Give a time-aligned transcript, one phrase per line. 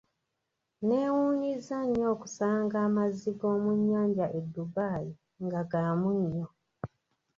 [0.87, 5.09] Neewuunyizza nnyo okusanga amazzi g'omu nnyanja e Dubai
[5.45, 6.47] nga gamunnyo.